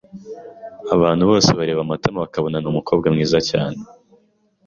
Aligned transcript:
Abantu 0.95 1.23
bose 1.29 1.49
bareba 1.59 1.89
Matama 1.89 2.19
bakabona 2.25 2.57
ni 2.59 2.67
umukobwa 2.71 3.07
mwiza 3.13 3.39
cyane. 3.49 3.77